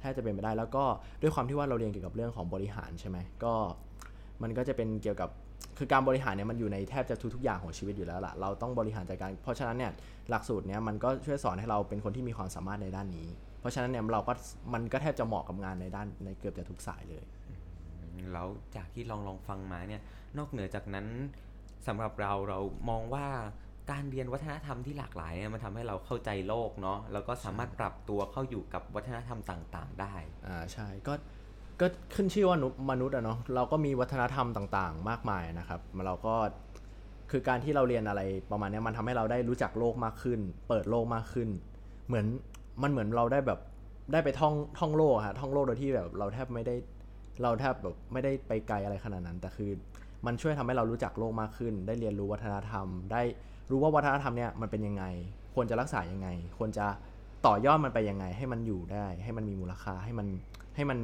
[0.00, 0.84] แทบจะเป็นไปได้แล้วก็
[1.22, 3.54] ด้วยความที่ว่าเราเรียนเกี่ยวกับเรื่องของบริหารใช่ไหมก็
[4.42, 5.30] มันก็จะเป็นเกี่ยวกับ
[5.78, 9.92] คือการบริหารเนี่ยมันอยู่ในแทบจะทุกๆอย่างของชีวิตอยู่แล้วล่ะ เราต้องบริหารจัดการ เพราะฉะนั้นเนี่ย
[10.30, 13.28] หลักสูตรเนี้ยมันก็ช่วยสอนให้เราเป็นคนที่มีความสามารถในด้านนี้
[13.60, 14.32] เพราะฉะนั้นเนี่ยเราก็
[14.74, 17.24] มันก็แทบจะเหมาะกับงานในด้านในเกือบจะทุกสายเลย
[18.32, 18.46] แล้ว
[18.76, 20.02] จากที่ลองลองฟังมาเนี่ย
[20.38, 21.06] นอกเหนือจากนั้น
[21.86, 22.58] สำหรับเราเรา
[22.90, 23.26] มองว่า
[23.90, 30.14] การเรียนวัฒนธรรมที่หลากหลายเนี่ยมันทำให้เราเข้าใจโลกเนาะแล้วก็สามารถปรับตัวเข้าอยู่กับวัฒนธรรมต่าง ๆ ได้
[30.46, 31.14] อ่าใช่ก็
[31.80, 32.56] ก็ขึ้นชื่อว่า
[32.90, 36.34] มนุษย์อะเนาะเราก็มีวัฒนธรรมต่างๆ มากมายนะครับเราก็
[37.30, 38.20] คือการที่เราเรียนอะไร
[38.50, 41.48] ประมาณนี้มันทำให้เราได้รู้จักโลกมากขึ้น เปิดโลกมากขึ้น
[42.08, 42.26] เหมือน
[42.82, 43.60] มันเหมือนเราได้แบบ
[44.12, 46.74] ได้ไปท่องท่องโลกฮะท่องโลกโดยที่แบบเราแทบไม่ได้
[47.42, 49.70] เราแทบแบบไม่ได้ไปไกลอะไรขนาดนั้น แต่คือ
[50.26, 53.22] มันช่วยทำให้เรารู้จักโลกมากขึ้น ได้เรียนรู้วัฒนธรรม ได้
[53.70, 55.04] รู้ว่าวัฒนธรรมเนี่ยมันเป็นยังไง
[55.54, 56.86] ควรจะรักษายังไง ควรจะ
[57.46, 60.26] ต่อยอดมันไปยังไง ให้มันอยู่ได้ ให้มันมีมูลค่าให้มัน
[60.76, 60.98] ให้มัน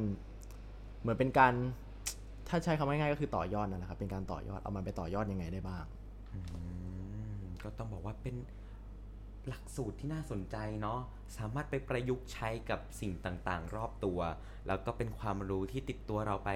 [1.05, 1.53] เหมือนเป็นการ
[2.49, 5.85] ถ้าใช้คำง่ายๆก็คือต่อยอดนั่นแหละครับเป็นการต่อยอดเอามันไปต่อยอดยังไงได้บ้าง
[6.33, 6.39] อื
[7.39, 8.35] มก็ต้องบอกว่าเป็น
[9.47, 10.99] หลักสูตรที่น่าสนใจเนาะ
[11.37, 14.19] สามารถไปประยุกต์ใช้กับสิ่งต่างๆ รอบตัว
[14.67, 16.51] แล้วก็เป็นความรู้ที่ติดตัวเราไป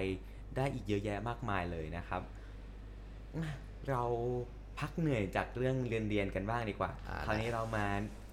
[0.55, 2.21] ได้อีกเยอะแยะมากมายเลยนะครับ
[3.35, 3.45] อะ
[3.89, 4.03] เรา
[4.79, 7.85] พักเหนื่อยจากเรื่องเรียนเรียนๆกันบ้างดีกว่าอ่า คราวนี้เรามา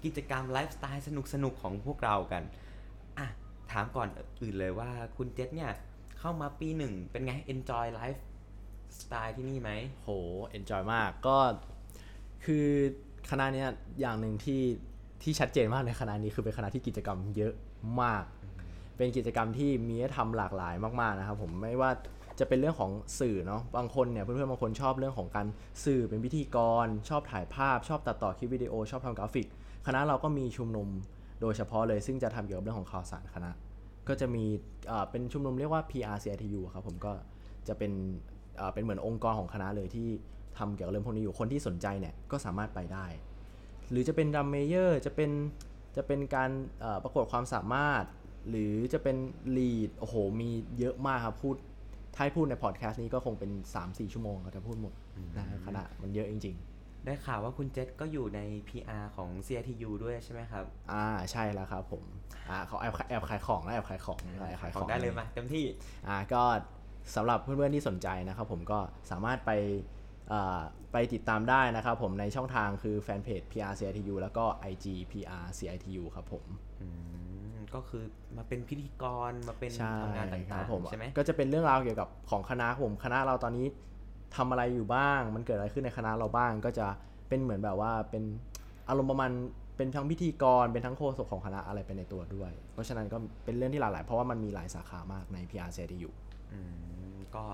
[0.05, 1.09] กิจกรรมไลฟ์สไตล์ส
[1.43, 2.43] นุกๆ ของพวกเรากัน
[3.19, 3.27] อะ
[3.71, 4.07] ถามก่อน
[4.41, 5.71] อื่นเลยว่าคุณเจษเนี่ย
[6.19, 8.21] เข้ามาปีหนึ่งเป็นไง enjoy life
[8.99, 9.71] สไตล์ที่นี่ไหม
[10.03, 10.09] โห
[10.47, 11.37] enjoy มากก็
[12.45, 12.67] คือ
[13.29, 13.67] คณะเนี้ย
[14.01, 14.61] อย่างหนึ่งที่
[15.23, 17.53] ที่ชัดเจนมากในคณะนี้คือเป็นคณะที่กิจกรรมเยอะ
[18.01, 18.23] มาก
[18.97, 21.91] เป็นกิจกรรมที่มีให้ทำหลากหลายมากๆนะครับผมไม่ว่า
[22.39, 25.47] จะเป็นเรื่องของสื่อเนาะบางคนเนี่ยเพื่อนๆบางคนชอบเรื่องของการ
[25.85, 29.47] สื่อเป็นพิธีกร ชอบถ่ายภาพ ชอบตัดต่อคลิปวิดีโอ ชอบทำกราฟิก
[29.87, 30.89] คณะเราก็มีชุมนุม
[31.41, 33.51] โดยเฉพาะเลยซึ่งจะทำเกี่ยวกับเรื่องของข่าวสารคณะ
[34.09, 34.43] ก็จะมี
[34.87, 37.13] เอ่อเป็นชุมนุมเรียกว่า PRCITU ครับผมก็
[37.67, 37.91] จะเป็น
[38.57, 40.07] เอ่อเป็นเหมือนองค์กรของคณะเลยที่
[40.57, 43.05] ทำเกี่ยวกับเรื่องพวกนี้อยู่คนที่สนใจเนี่ยก็สามารถไปได้
[43.91, 45.31] หรือจะเป็นดัมเมเยอร์จะเป็น
[45.95, 46.49] จะเป็นการ
[46.79, 48.03] เอ่อประกวดความสามารถ
[48.49, 49.17] หรือจะเป็น
[49.57, 51.55] ลีดโอ้โหมีเยอะมากครับพูด
[52.15, 53.51] ถ้าให้พูดในพอดแคสต์นี้ก็คงเป็น
[53.83, 54.93] 3-4 ชั่วโมงก็จะพูดหมด
[55.37, 56.55] นะฮะคณะมันเยอะจริง
[57.07, 58.39] ได้ข่าวว่าคุณเจษก็อยู่ใน
[58.69, 62.03] PR ของ CITU ด้วยใช่ไหมครับๆอ่าใช่แล้วครับผม
[62.49, 65.65] อ่าเขาแอบแอบขายของนะแอบขายของแอบขายขขอองงได้เลยมาเต็มที่
[66.07, 66.43] อ่าก็
[67.15, 68.79] สำหรับเพื่อนๆที่สนใจนะครับผมก็
[69.11, 69.51] สามารถไป
[70.31, 76.45] อ่าไปติดตามได้นะครับผมในช่องทางคือแฟนเพจ PR CITU แล้วก็ IG PR CITU ครับผม
[76.81, 76.87] อื
[77.53, 78.03] มก็คือ
[78.37, 83.67] มาเป็นพิธีกรมาเป็นใช่ทำงานคต่ารับงผมๆใช่ไหมก็จะเป็นเรื่องราวเกี่ยวกับของคณะผมคณะเราตอนนี้
[84.35, 86.87] ทำอะไรอยู่บ้าง มันเกิดอะไรขึ้นในคณะเราบ้าง ก็จะ
[87.29, 88.23] เป็นเหมือนแบบว่าเป็น
[88.89, 89.31] อารมณ์ประมาณ
[89.77, 96.09] เป็นทั้งพิธีกรเป็นทั้งโฆษกของคณะอะไรไปในตัวด้วย เพราะฉะนั้นก็เป็นเรื่องที่หลากหลาย เพราะว่ามันมีหลายสาขามากใน PR CITU
[96.53, 96.59] อื
[97.13, 97.45] มก็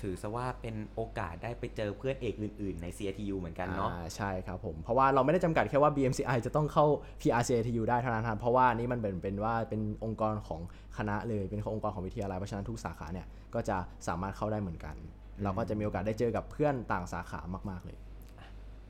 [0.00, 6.86] ถือซะว่าเป็นโอกาสได้ไปเจอเพื่อนเอกอื่นๆ ใน CITU เหมือนกันเนาะอ่าใช่ครับผม เพราะว่าเราไม่ได้จำกัดแค่ว่า BMCI จะต้องเข้า
[7.20, 10.60] PRCATU ได้เท่านั้นครับเพราะว่านี่มันเป็นเป็นว่าเป็นองค์กรของ
[10.98, 13.76] คณะเลยเป็นองค์กรของวิทยาลัยเพราะฉะนั้นทุกสาขาเนี่ยก็จะ
[14.08, 14.96] สามารถเข้าได้เหมือนกัน
[15.42, 17.98] เราก็จะมีโอกาสได้เจอกับเพื่อนต่างสาขามาก ๆเลย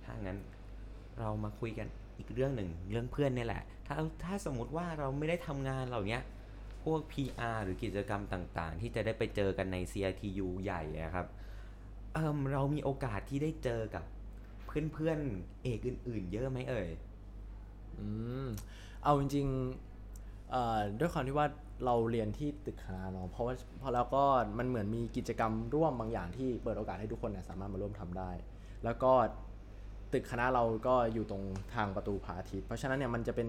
[0.04, 0.38] ถ้างั้น
[1.18, 1.86] เรามาคุยกัน
[2.18, 6.22] อีกเรื่องหนึ่งเรื่องเพื่อนเนี่ยแหละ ถ้าถ้าสมมติว่าเราไม่ได้ทำงานเหล่าเนี้ย
[6.84, 11.26] พวก PR หรือกิจกรรมต่างๆ ที่จะได้ไปเจอกันใน CITU ใหญ่อะครับ
[12.12, 14.04] เอิมเรามีโอกาสที่ได้เจอกับ
[14.66, 16.88] เพื่อนๆเอกอื่น ๆ เยอะไหมเอ่ย
[17.98, 18.06] อื
[18.44, 18.46] ม
[19.04, 21.46] เอาจริงๆเอ่อด้วยความที่ว่า
[21.84, 24.24] เราเรียนที่ตึกคณะเนาะเพราะว่าเพราะแล้วก็
[24.58, 28.30] มันเหมือนมีกิจกรรมร่วมบางอย่างที่เปิดโอกาสให้ทุกคนเนี่ยสามารถมาร่วมทำได้
[28.84, 29.12] แล้วก็
[30.12, 31.42] ตึกคณะเราก็อยู่ตรง
[31.74, 33.48] ทางประตูพระอาทิตย์เพราะฉะนั้นเนี่ยมันจะเป็น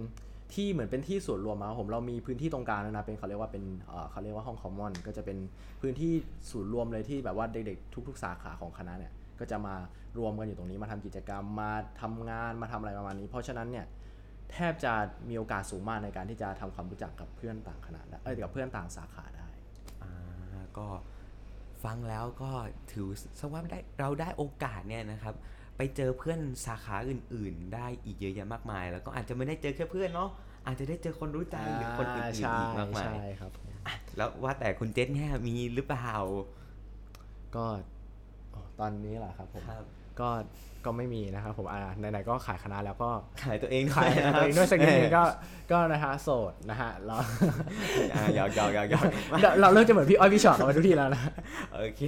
[0.54, 3.64] ที่เหมือนเป็นที่ส่วนรวมอะครับผมเรามีพื้นที่ตรงกลางนะเป็นเขาเรียกว่าเป็น
[4.12, 5.38] เขาเรียกว่าห้องคอมมอนก็จะเป็น
[5.82, 6.12] พื้นที่
[6.52, 9.76] ศูนย์รวมเลยที่แบบว่าเด็กๆทุก ๆ สาขาของคณะเนี่ยก็จะมา
[10.18, 13.86] รวมกันอยู่ตรงนี้มาทำกิจกรรมมาทำงานมาทำอะไรประมาณนี้ เพราะฉะนั้นเนี่ย
[14.52, 14.94] แทบจะ
[15.30, 19.48] มีโอกาสสูงมากในการที่จะทำความรู้จักกับเพื่อนต่างคณะได้เอ้ยกับเพื่อนต่างสาขาได้
[20.04, 20.88] อ่าก็
[21.84, 22.52] ฟังแล้วก็
[22.92, 23.08] ถือ
[23.40, 25.36] ซะว่าได้เราได้โอกาสเนี่ยนะครับ
[25.78, 30.30] ไปเจอเพื่อนสาขาอื่น ๆ ได้อีกเยอะแยะมากมาย แล้วก็อาจจะไม่ได้เจอแค่เพื่อนเนาะ
[30.66, 36.12] อาจจะได้เจอคนรู้ใจหรือคนอื่นๆใช่อีกมากมายใช่ครับผมอะแล้วว่าแต่คุณเจษเนี่ยมีหรือเปล่า
[37.56, 37.66] ก็
[38.52, 39.86] โอ้ตอนนี้แหละครับผมครับ
[40.22, 40.30] ก็
[40.86, 43.10] ก็ไม่มีนะครับผมอ่าไหนๆก็ขายคณะแล้วก็
[43.44, 45.24] ขายตัวเองขายนะคตัรับวเองด้วยสักนิดนึงก็
[45.72, 47.16] ก็นะฮะโสดนะฮะเรา
[48.14, 49.04] อ่าหยอกหยอกหยอกหยอก
[49.42, 51.22] เราเราเริ่มจะเหมือนพี่อ้อยพี่ชอตกันมาทุกทีแล้วนะ
[51.76, 52.02] โอเค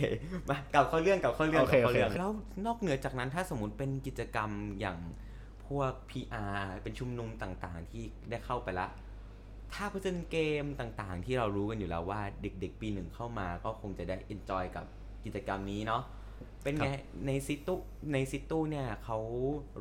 [0.49, 2.31] มากลับเข้าเรื่องกลับเข้าเรื่องโอกเคลับเข้าเรื่องโอเคแล้ว
[2.65, 4.49] นอกเหนือจากนั้นถ้าสมมติเป็นกิจกรรม
[4.81, 4.97] อย่าง
[5.67, 8.87] พวก PR เป็นชุมนุมต่างๆ ที่ได้เข้าไปละ
[9.73, 14.85] ถ้าเปอร์เซ็นต์เกมต่างๆ ที่เรารู้กันอยู่แล้วว่าเด็กๆ ปีหนึ่งเข้ามาก็คงจะได้ enjoy กับ
[15.25, 16.01] กิจกรรมนี้เนาะ
[16.63, 16.89] เป็นไง
[17.27, 17.75] ในซิตู
[18.13, 19.17] ในซิตูเนี่ยเขา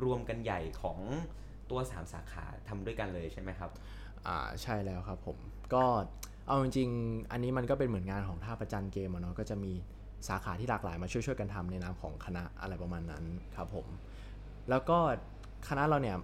[0.04, 0.98] รวมกันใหญ่ของ
[1.70, 3.70] ตัว3สาขาทำด้วยกันเลยใช่ไหมครับ
[4.26, 5.36] อ่าใช่แล้วครับผม
[5.74, 5.84] ก็
[6.46, 9.72] เอาจริงๆอันนี้มันก็เป็นเหมือนงานของท่าประจันเกมอะเนาะก็จะมี
[10.28, 13.24] สาขาที่หลากหลายมาช่วยๆกันทำในนามของคณะอะไรประมาณนั้น
[13.56, 13.86] ครับผม
[14.70, 14.98] แล้วก็
[15.68, 16.16] คณะเราเนี่ย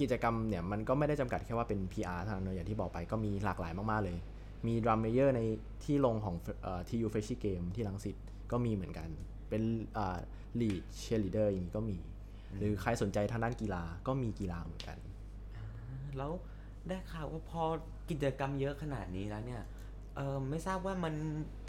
[0.00, 4.16] กิจกรรมเนี่ยมันก็ไม่ได้จำกัดแค่ว่าเป็น PR เท่านั้นเนอะอย่างที่บอกไปก็มีหลากหลายมากๆเลย
[4.66, 5.40] มีดรัมเมเยอร์ใน
[5.84, 6.34] ที่ลงของ
[6.88, 8.16] TU Freshy Game ที่รังสิต
[8.50, 9.08] ก็มีเหมือนกัน
[9.48, 9.62] เป็น
[10.60, 11.98] ลีดเชียร์ลีเดอร์อย่างนี้ก็มี
[12.58, 14.98] หรือใครสนใจทางด้านกีฬาก็มีกีฬาเหมือนกัน
[16.16, 16.32] แล้ว
[16.88, 17.62] ได้ข่าวว่าพอ
[18.10, 19.62] กิจกรรมเยอะขนาดนี้แล้วเนี่ย
[20.16, 21.14] เออไม่ทราบว่ามัน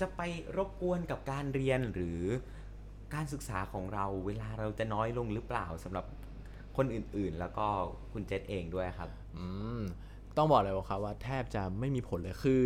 [0.02, 0.22] จะไป
[0.58, 2.20] รบกวนกับการเรียนหรือ
[3.14, 6.06] การศึกษาของเราเวลาเราจะน้อยลงหรือเปล่าสำหรับ
[6.78, 7.68] คนอื่นๆ แล้วก็
[8.14, 9.46] คุณเจษเองด้วยครับอื
[9.80, 9.82] ม
[10.38, 12.62] ต้องบอกเลยว่าครับว่าแทบจะไม่มีผลเลยคือ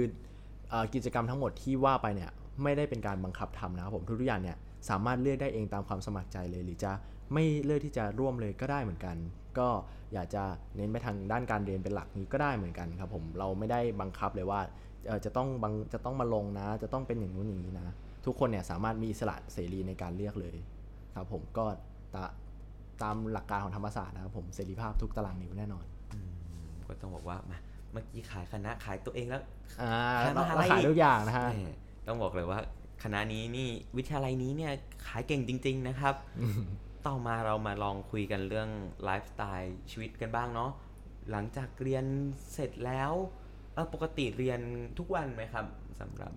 [0.69, 2.31] เออกิจกรรมทั้งหมดที่ว่าไปเนี่ย
[2.63, 4.57] ไม่ได้เป็นการบังคับทำนะครับผมทุกๆอย่างเนี่ย
[4.89, 6.91] สามารถเลือกได้เองตามความสมัครใจเลย หรือจะ
[7.33, 9.15] ไม่เลือกที่จะร่วมเลยก็ได้เหมือนกัน
[9.59, 9.69] ก็
[10.13, 10.43] อยากจะ
[10.75, 14.59] เน้นไปทางด้านการเรียนเป็นหลักนี้ก็ได้เหมือนกันครับผมเราไม่ได้บังคับเลยว่า
[15.07, 17.87] เอ่อจะต้องบังจะต้องมาลงนะ จะต้องเป็นอย่างนู้นอย่างนี้นะ
[18.25, 20.57] ทุกคนเนี่ยสามารถมีอิสระเสรีในการเลือกเลย
[21.15, 21.65] ครับผมก็
[22.15, 22.23] ตา
[23.03, 25.85] ตามหลักการของธรรมศาสตร์นะครับผมเสรีภาพทุกตารางนิ้วแน่นอน
[26.87, 27.57] ก็ต้องบอกว่ามา
[27.91, 29.41] เมื่อกี้ขายคณะขายตัวเองแล้ว
[29.81, 29.91] อ่า
[30.23, 31.71] ขายมหาลัยขายทุกอย่างนะฮะแหม
[32.07, 32.59] ต้องบอกเลยว่า
[33.03, 34.71] คณะนี้นี่วิทยาลัยนี้เนี่ย
[35.07, 36.15] ขายเก่งจริง ๆ นะครับ
[37.07, 38.69] ต่อมาเรามาลองคุยกันเรื่อง
[39.03, 40.71] ไลฟ์สไตล์ชีวิตกันบ้างเนาะ
[41.31, 42.05] หลังจากเรียน
[42.53, 43.11] เสร็จแล้ว
[43.73, 44.59] เออปกติเรียน
[44.97, 45.65] ทุกวันไหมครับ
[45.99, 46.33] สำหรับ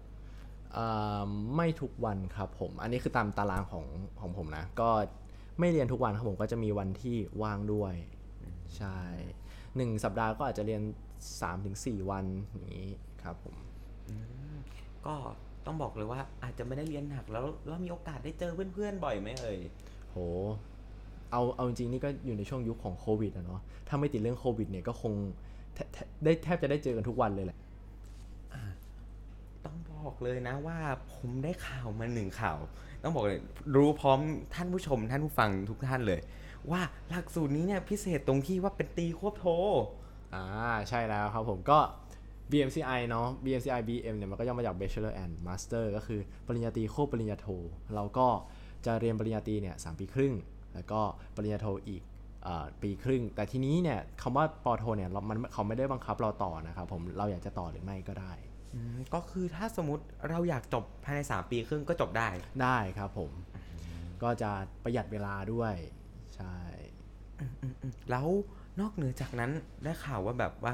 [0.77, 3.87] อ่าไม่ทุกวันครับผม อันนี้คือตามตารางของ
[4.21, 4.91] ของผมนะ ก็
[5.61, 7.95] ไม่เรียนทุกวันครับผมก็จะมีวันที่ว่างด้วย
[8.77, 8.99] ใช่
[9.77, 10.83] หนึ่งสัปดาห์ก็อาจจะเรียน
[11.47, 12.89] 3-4 วันอย่างนี้
[13.23, 13.57] ครับผม
[15.07, 15.15] ก็
[15.67, 19.59] ต้องบอกเลยว่าอาจจะไม่ได้เรียนหนักแล้วแล้วมีโอกาสได้เจอเพื่อนๆบ่อยไหมเอ่ย
[20.11, 20.17] โห
[21.33, 25.13] เอาเอาจริงๆนี่ก็อยู่ในช่วงยุคของโควิดอะเนาะถ้าไม่ติดเรื่องโควิดเนี่ยก็คง
[25.75, 27.59] แทแทได้แทบจะได้เจอกันทุกวันเลยแหละ
[29.65, 30.79] ต้องบอกเลยนะว่า
[31.15, 32.59] ผมได้ข่าวมาหนึ่งข่าว
[33.03, 33.41] ต้องบอกเลย
[33.75, 34.19] รู้พร้อม
[34.55, 36.21] ท่านผู้ชมท่านผู้ฟังทุกท่านเลย
[36.71, 39.47] ว่าหลักสูตรนี้เนี่ยพิเศษตรงที่ว่าเป็นตีควบโท
[40.35, 40.45] อ่า
[40.89, 41.79] ใช่แล้วครับผมก็
[42.51, 47.47] BMCI เนาะ BMCI BM เนี่ยมันก็ย่อมาจาก Bachelor and Master ก็คือปริญญาตรีควบปริญญาโท
[47.95, 48.29] เราก็
[48.87, 50.35] จะเรียนปริญญาตรีเนี่ยสามปีครึ่ง
[50.75, 51.01] แล้วก็
[51.37, 52.03] ปริญญาโทอีก
[52.47, 58.33] อาปีครึ่ง แต่ทีนี้เนี่ยคำว่าปอโทเนี่ยเรามันเขาไม่ได้บังคับเราต่อนะครับผมเราอยากจะต่อหรือไม่ก็ได้
[58.75, 62.29] อืมก็คือถ้าสมมติเราอยากจบภายใน 3 ปีครึ่งก็จบได้
[62.63, 63.31] ได้ครับผม
[64.23, 64.51] ก็จะ
[64.85, 65.75] ประหยัดเวลาด้วย
[66.37, 66.57] ใช่
[68.11, 68.27] แล้ว
[68.81, 69.51] นอกเหนือจากนั้น
[69.85, 70.73] ได้ข่าวว่าแบบว่า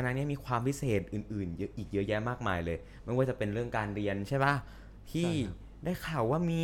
[0.00, 4.54] คณะนี้มีความพิเศษอื่นๆเยอะอีกเยอะแยะมากมายเลย ไม่ว่าจะเป็นเรื่องการเรียนใช่ปะ
[5.10, 5.30] ที่
[5.84, 6.62] ได้ข่าวว่ามี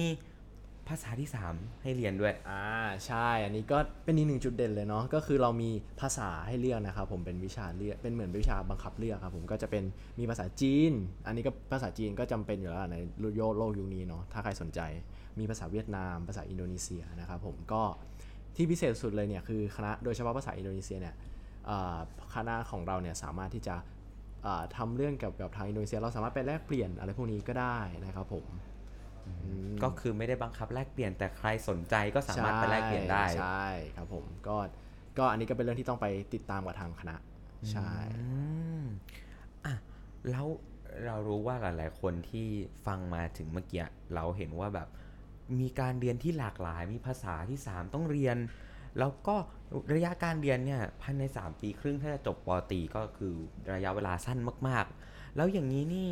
[0.89, 2.67] ภาษาที่ 3 ให้เรียนด้วย อ่า
[3.07, 5.71] ใช่ อันนี้ก็เป็นอีกหนึ่งจุดเด่นเลยเนาะ ก็คือเรามี
[6.01, 9.85] ภาษาให้เลือกนะครับผม เป็นวิชาเลือก เป็นเหมือนวิชาบังคับเลือกครับผม ก็จะเป็น
[10.19, 10.93] มีภาษาจีน
[11.27, 12.97] อันนี้ก็ภาษาจีนก็จำเป็นอยู่แล้วใน
[13.37, 14.81] โลโลกยุคนี้เนาะ ถ้าใครสนใจ
[15.39, 17.83] มีภาษาเวียดนาม ภาษาอินโดนีเซียนะครับผม ก็
[18.57, 21.15] ที่พิเศษสุดเลยเนี่ยคือคณะ โดยเฉพาะภาษาอินโดนีเซียเนี่ย
[22.35, 23.77] คณะของเราเนี่ยสามารถที่จะ
[24.47, 28.47] อ่าทำเรื่องเกี่ยวกับทางอินโดนีเซียเราสามารถไปแลกเปลี่ยนอะไรพวกนี้ก็ได้นะครับผม
[29.27, 29.33] อื
[29.69, 34.57] มก็คือไม่ได้บังคับแลกเปลี่ยนแต่ใครสนใจก็สามารถไปแลกเปลี่ยนได้ใช่ครับผมก็
[35.19, 37.17] ก็อันนี้ก็เป็นเรื่องที่ต้องไปติดตามกับทางคณะ
[37.73, 38.27] ใช่อื
[38.83, 38.85] ม
[39.65, 39.75] อะ
[40.31, 40.47] แล้ว
[41.05, 42.49] เรารู้ว่าหลาย ๆ คนที่
[42.87, 44.89] ฟังมาถึงเมื่อกี้เราเห็นว่าแบบ
[45.61, 48.37] มีการเรียนที่หลากหลายมีภาษาที่ 3 ต้องเรียน
[48.99, 49.37] แล้วก็
[49.95, 53.35] ระยะการเรียนเนี่ยภายใน 3 ปีครึ่งถ้าจะจบปอตรีก็คือ
[53.75, 56.09] ระยะเวลาสั้นมากๆ แล้วอย่างนี้นี่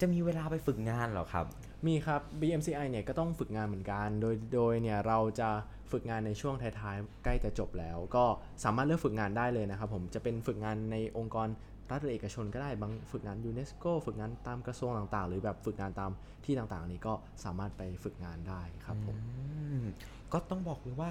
[0.00, 1.46] จะมีเวลาไปฝึกงานเหรอครับ
[1.86, 5.48] มีครับ BMCI เนี่ยก็ต้องฝึกงานเหมือนกัน โดยโดยเนี่ยเราจะ
[5.92, 8.24] ฝึกงานในช่วงท้ายๆ ใกล้จะจบแล้ว ก็
[8.64, 11.48] สามารถเลือกฝึกงานได้เลยนะครับผมจะเป็นฝึกงานในองค์กร
[11.90, 16.10] รัฐหรือเอกชนก็ได้บางฝึกงานยูเนสโกฝึกงานตามกระทรวงต่างๆ หรือแบบฝึกงานตาม
[16.44, 19.84] ที่ต่างๆ นี้ก็สามารถไปฝึกงานได้ครับผมอืม
[20.32, 21.10] ก็ต้องบอกเลยว่า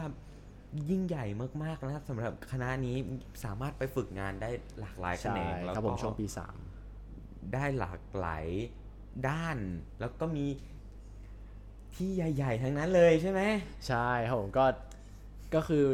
[0.90, 1.26] ยิ่งใหญ่
[1.64, 2.96] มากๆนะครับสำหรับคณะนี้
[3.46, 6.26] สามารถไปฝึกงานได้หลากหลายแขใช่นงแล้วครับก็ผมช่วงปี
[7.54, 8.46] ได้หลากหลาย
[9.30, 9.58] ด้าน
[10.00, 10.46] แล้วก็มี
[11.96, 14.66] ที่ใหญ่ ๆ ทั้งนั้นเลยใช่ไหม3ใช่ครับผมก็
[15.56, 15.86] ก็คือ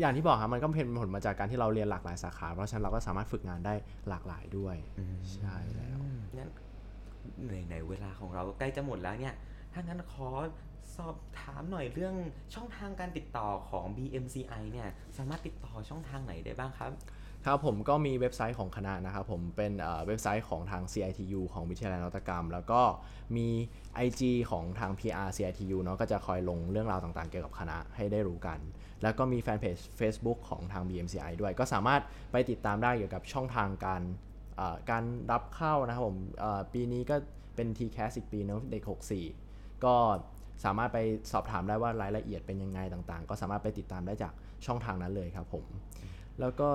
[0.00, 3.74] อย่างที่บอกครับมันก็เป็นผลมาจากการที่เราเรียนหลากหลายสาขา เพราะฉะนั้นเราก็สามารถฝึกงานได้
[4.08, 4.76] หลากหลายด้วย
[5.34, 5.98] ใช่แล้ว
[6.36, 6.50] งั้น
[7.66, 9.36] ไหนๆเวลาของเราใกล้จะหมดแล้วเนี่ย
[9.72, 10.28] ถ้างั้นขอ
[10.96, 12.14] สอบถามหน่อยเรื่อง
[12.54, 16.92] ช่องทางการติดต่อของ BMCI เนี่ยสามารถติดต่อช่องทางไหนได้บ้างครับ
[17.46, 19.72] ครับผมก็มีเว็บไซต์ของคณะนะครับผมเป็น
[20.06, 22.80] เว็บไซต์ของทาง CITU ของวิทยาลัยนวัตกรรม แล้วก็
[23.36, 23.48] มี
[24.06, 28.58] IG ของทาง PR CITU เนาะก็จะคอยลงเรื่องราวต่างๆ เกี่ยวกับคณะให้ได้รู้กัน
[29.02, 34.02] แล้วก็มีแฟนเพจ Facebook ของทาง BMCI ด้วย ก็สามารถไปติดตามได้เกี่ยวกับช่องทางการ
[34.90, 36.18] การรับเข้านะครับผม
[36.72, 37.16] ปีนี้ก็
[37.56, 38.82] เป็น TCAS อีกปีเนอะเด็ก
[39.34, 39.94] 64 ก็
[40.64, 40.98] สามารถไป
[41.32, 44.32] สอบถามได้ว่ารายละเอียดเป็นยังไงต่างๆ ก็สามารถไปติดตามได้จาก
[44.66, 45.64] ช่องทางนั้นเลยครับผม
[46.40, 46.68] แล้วก็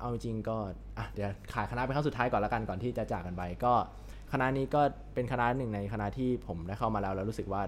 [0.00, 0.56] เอาจริงๆก็
[0.98, 3.72] อะเดี๋ยวขายคณะเป็นครั้งสุดท้ายก่อนละกันก่อนที่จะจากกันไปก็
[4.32, 4.80] คณะนี้ก็
[5.14, 7.62] เป็นคณะหนึ่งในคณะที่ผมได้เข้ามาแล้วแล้วรู้สึกว่า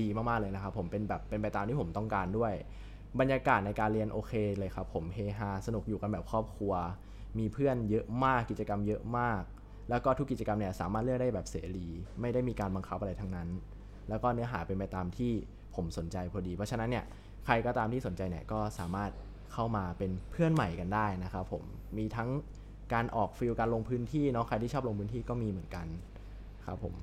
[0.00, 2.52] ดีมากๆเลยนะครับผมเป็นแบบเป็นไปตามที่ผมต้องการด้วย
[3.20, 6.72] บรรยากาศในการเรียนโอเคเลยครับผมเฮฮาสนุกอยู่กันแบบครอบครัว
[7.38, 9.42] มีเพื่อนเยอะมากกิจกรรมเยอะมาก
[9.90, 11.86] แล้วก็ทุกกิจกรรมเนี่ยสามารถเลือกได้แบบเสรี
[12.20, 13.48] ไม่ได้มีการบังคับอะไรทั้งนั้น
[14.08, 15.32] แล้วก็เนื้อหาเป็นไปตามที่
[15.74, 17.04] ผมสนใจพอดี เพราะฉะนั้นเนี่ย
[17.44, 19.10] ใครก็ตามที่สนใจเนี่ยก็สามารถ
[19.52, 21.62] เข้ามาเป็นเพื่อนใหม่กันได้นะครับผม
[21.98, 22.28] มีทั้ง
[22.92, 25.86] การออกฟิลการลงพื้นที่เนาะใครที่ชอบลงพื้นที่ก็มีเหมือนกัน
[26.66, 26.94] ครับผม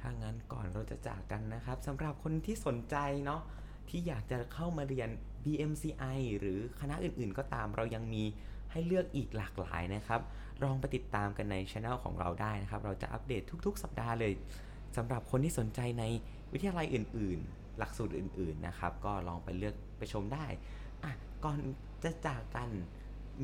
[0.00, 3.40] ถ้างั้นก่อนเราจะจากกันนะครับสำหรับคนที่สนใจเนาะ
[3.88, 5.08] ที่อยากจะเข้ามาเรียน
[5.44, 8.24] BMCI หรือคณะอื่นๆ ก็ตามเรายังมี
[8.72, 10.20] ให้เลือกอีกหลากหลายนะครับ
[10.62, 14.32] ลองไปติดตามกันในช anel ของเราได้นะครับ เราจะอัปเดตทุกๆ สัปดาห์เลย
[14.96, 16.04] สำหรับคนที่สนใจใน
[16.52, 20.44] วิทยาลัยอื่น ๆ หลักสูตรอื่น ๆ นะครับ ก็ลองไปเลือกไปชมได้
[21.04, 21.12] อะ
[21.44, 21.58] ก่อน
[22.02, 22.70] จะจากกัน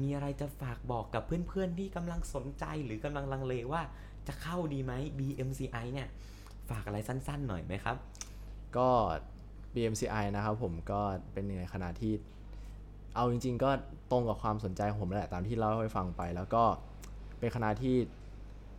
[0.00, 3.82] มีอะไรจะฝากบอกกับเพื่อน ๆ ที่กำลังสนใจหรือกำลังลังเลว่า
[4.26, 6.08] จะเข้าดีไหม BMCI เนี่ย
[6.70, 7.96] ฝากอะไรสั้น ๆ หน่อยไหมครับ
[8.76, 8.88] ก็
[9.74, 11.00] BMCI นะครับผมก็
[11.32, 12.12] เป็นหนึ่งในคณะที่
[13.14, 13.70] เอาจริง ๆ ก็
[14.10, 16.64] ตรงกับความสนใจของผมแหละตามที่เล่าให้ฟังไป แล้วก็
[17.38, 17.96] เป็นคณะที่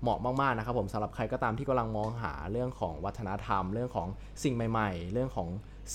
[0.01, 4.07] เหมาะมากๆนะครับผมสำหรับใครก็ตามที่กำลังมองหาเรื่องของวัฒนธรรม เรื่องของ
[4.43, 5.47] สิ่งใหม่ ๆ เรื่องของ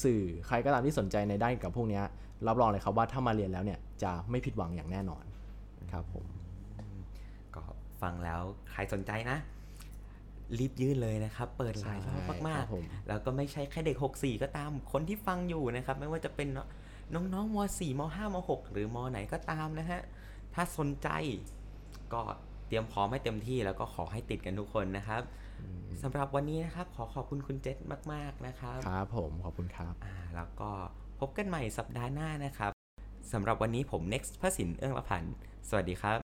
[0.03, 2.05] สื่อใครก็ตามที่สนใจในด้านเกี่ยวกับพวกเนี้ย
[2.47, 5.25] รับรองเลยครับว่าถ้ามาเรียนแล้วเนี่ยจะไม่ผิดหวังอย่างแน่นอน
[5.93, 6.25] ครับผม
[7.57, 7.63] ก็
[8.03, 8.41] ฟังแล้ว
[8.71, 9.39] ใครสนใจนะ
[10.59, 16.49] รีบยื่นเลยนะครับ เปิดหลายรอบมากครับผมๆแล้วก็ไม่ใช่แค่เด็ก 64 ก็ตามคนที่ฟังอยู่นะครับ ไม่ว่าจะเป็น
[17.15, 20.01] น้องๆม .4 ม .5 ม .6 หรือม ไหนก็ตามนะฮะ
[20.55, 21.09] ถ้าสนใจ
[22.13, 22.23] ก็
[22.54, 25.23] เต รียมพร้อมให้เต็มที่แล้วก็ขอให้ติดกันทุกคนนะครับ
[26.03, 27.77] สำหรับวันนี้นะครับ ขอขอบคุณคุณเจษ
[28.13, 30.71] มาก ๆ นะครับ ครับผมขอบคุณครับอ่าแล้วก็
[31.21, 32.73] พบกันใหม่สัปดาห์หน้านะครับ
[33.33, 35.35] สำหรับวันนี้ผม next พระสินเอื้องละพันธ์
[35.69, 36.19] สวัสดีครับ